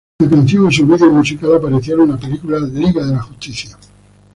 La 0.19 0.27
canción 0.27 0.67
y 0.67 0.73
su 0.73 0.87
vídeo 0.87 1.11
musical 1.11 1.53
aparecieron 1.57 2.05
en 2.09 2.15
la 2.15 2.17
película 2.17 2.57
"Liga 2.59 3.05
de 3.05 3.11
la 3.11 3.21
justicia". 3.21 3.77